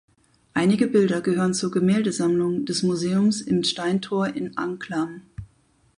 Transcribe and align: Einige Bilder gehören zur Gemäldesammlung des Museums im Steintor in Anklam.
Einige 0.55 0.87
Bilder 0.87 1.21
gehören 1.21 1.53
zur 1.53 1.69
Gemäldesammlung 1.69 2.65
des 2.65 2.81
Museums 2.81 3.39
im 3.39 3.63
Steintor 3.63 4.29
in 4.29 4.57
Anklam. 4.57 5.21